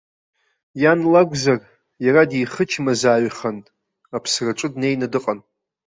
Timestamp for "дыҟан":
5.13-5.39